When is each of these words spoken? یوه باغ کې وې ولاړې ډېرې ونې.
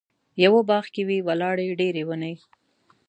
یوه 0.43 0.61
باغ 0.69 0.85
کې 0.93 1.01
وې 1.07 1.17
ولاړې 1.27 1.77
ډېرې 1.79 2.03
ونې. 2.07 2.33